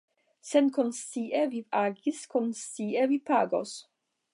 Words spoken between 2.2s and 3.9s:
konscie vi pagos.